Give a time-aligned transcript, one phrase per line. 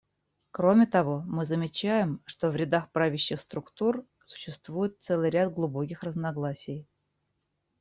[0.49, 6.87] Кроме того, мы замечаем, что в рядах правящих структур существует целый ряд глубоких разногласий.